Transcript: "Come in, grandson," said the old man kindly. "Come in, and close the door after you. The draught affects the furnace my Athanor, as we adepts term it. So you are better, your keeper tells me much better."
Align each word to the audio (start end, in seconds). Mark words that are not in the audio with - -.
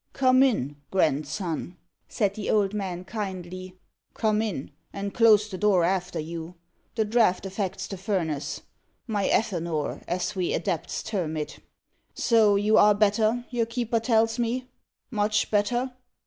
"Come 0.13 0.41
in, 0.41 0.77
grandson," 0.89 1.77
said 2.09 2.33
the 2.33 2.49
old 2.49 2.73
man 2.73 3.05
kindly. 3.05 3.75
"Come 4.15 4.41
in, 4.41 4.71
and 4.91 5.13
close 5.13 5.47
the 5.47 5.59
door 5.59 5.83
after 5.83 6.17
you. 6.19 6.55
The 6.95 7.05
draught 7.05 7.45
affects 7.45 7.85
the 7.85 7.97
furnace 7.97 8.63
my 9.05 9.29
Athanor, 9.29 10.01
as 10.07 10.35
we 10.35 10.53
adepts 10.53 11.03
term 11.03 11.37
it. 11.37 11.59
So 12.15 12.55
you 12.55 12.79
are 12.79 12.95
better, 12.95 13.45
your 13.51 13.67
keeper 13.67 13.99
tells 13.99 14.39
me 14.39 14.65
much 15.11 15.51
better." 15.51 15.91